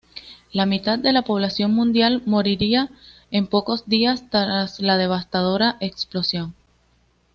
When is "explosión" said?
5.79-6.55